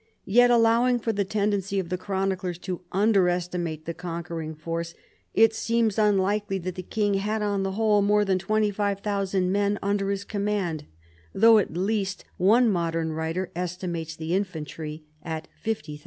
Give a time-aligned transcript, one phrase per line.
[0.25, 4.95] Yet allowing for the tendency of the chroniclers to under estimate the conquering force,
[5.35, 10.09] it seems unlikely that the king had on the whole more than 25,000 men under
[10.09, 10.85] his command,
[11.35, 15.99] though at least one modern writer estimates the infantry at 50,000.